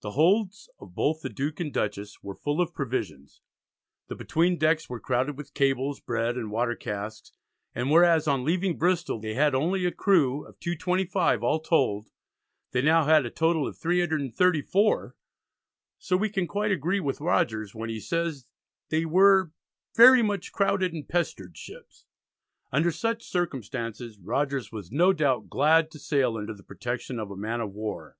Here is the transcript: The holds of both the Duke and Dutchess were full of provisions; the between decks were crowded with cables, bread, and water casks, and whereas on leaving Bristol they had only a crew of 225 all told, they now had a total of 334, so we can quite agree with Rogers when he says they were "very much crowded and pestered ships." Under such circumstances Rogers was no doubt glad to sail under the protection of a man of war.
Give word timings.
The 0.00 0.12
holds 0.12 0.70
of 0.80 0.94
both 0.94 1.20
the 1.20 1.28
Duke 1.28 1.60
and 1.60 1.70
Dutchess 1.70 2.22
were 2.22 2.34
full 2.34 2.58
of 2.62 2.72
provisions; 2.72 3.42
the 4.06 4.14
between 4.16 4.56
decks 4.56 4.88
were 4.88 4.98
crowded 4.98 5.36
with 5.36 5.52
cables, 5.52 6.00
bread, 6.00 6.38
and 6.38 6.50
water 6.50 6.74
casks, 6.74 7.32
and 7.74 7.90
whereas 7.90 8.26
on 8.26 8.46
leaving 8.46 8.78
Bristol 8.78 9.20
they 9.20 9.34
had 9.34 9.54
only 9.54 9.84
a 9.84 9.90
crew 9.92 10.42
of 10.46 10.58
225 10.58 11.42
all 11.42 11.60
told, 11.60 12.08
they 12.70 12.80
now 12.80 13.04
had 13.04 13.26
a 13.26 13.30
total 13.30 13.66
of 13.68 13.76
334, 13.76 15.14
so 15.98 16.16
we 16.16 16.30
can 16.30 16.46
quite 16.46 16.72
agree 16.72 16.98
with 17.00 17.20
Rogers 17.20 17.74
when 17.74 17.90
he 17.90 18.00
says 18.00 18.46
they 18.88 19.04
were 19.04 19.52
"very 19.94 20.22
much 20.22 20.50
crowded 20.50 20.94
and 20.94 21.06
pestered 21.06 21.58
ships." 21.58 22.06
Under 22.72 22.90
such 22.90 23.22
circumstances 23.22 24.18
Rogers 24.18 24.72
was 24.72 24.90
no 24.90 25.12
doubt 25.12 25.50
glad 25.50 25.90
to 25.90 25.98
sail 25.98 26.38
under 26.38 26.54
the 26.54 26.62
protection 26.62 27.18
of 27.18 27.30
a 27.30 27.36
man 27.36 27.60
of 27.60 27.74
war. 27.74 28.16